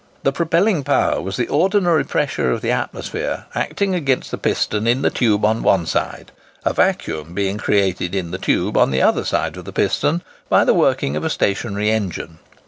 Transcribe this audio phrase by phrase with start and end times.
[0.23, 5.03] The propelling power was the ordinary pressure of the atmosphere acting against the piston in
[5.03, 6.31] the tube on one side,
[6.65, 10.63] a vacuum being created in the tube on the other side of the piston by
[10.65, 12.39] the working of a stationary engine.